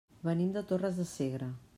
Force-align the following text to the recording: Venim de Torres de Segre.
Venim 0.27 0.55
de 0.55 0.63
Torres 0.71 0.97
de 1.01 1.05
Segre. 1.11 1.51